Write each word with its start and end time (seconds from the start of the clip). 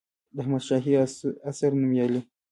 د 0.35 0.37
احمدشاهي 0.41 0.93
عصر 1.49 1.71
نوميالي 1.81 2.21